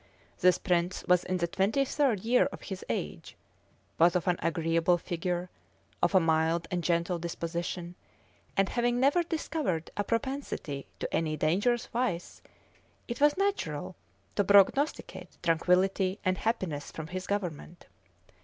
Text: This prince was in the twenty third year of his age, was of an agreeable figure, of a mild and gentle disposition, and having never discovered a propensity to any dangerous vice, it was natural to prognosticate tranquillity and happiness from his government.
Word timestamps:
This 0.39 0.57
prince 0.57 1.05
was 1.07 1.23
in 1.23 1.37
the 1.37 1.45
twenty 1.47 1.85
third 1.85 2.21
year 2.21 2.45
of 2.45 2.63
his 2.63 2.83
age, 2.89 3.35
was 3.99 4.15
of 4.15 4.27
an 4.27 4.37
agreeable 4.41 4.97
figure, 4.97 5.51
of 6.01 6.15
a 6.15 6.19
mild 6.19 6.67
and 6.71 6.83
gentle 6.83 7.19
disposition, 7.19 7.93
and 8.57 8.69
having 8.69 8.99
never 8.99 9.21
discovered 9.21 9.91
a 9.95 10.03
propensity 10.03 10.87
to 10.97 11.13
any 11.13 11.37
dangerous 11.37 11.85
vice, 11.85 12.41
it 13.07 13.21
was 13.21 13.37
natural 13.37 13.95
to 14.33 14.43
prognosticate 14.43 15.37
tranquillity 15.43 16.17
and 16.25 16.39
happiness 16.39 16.89
from 16.89 17.05
his 17.05 17.27
government. 17.27 17.85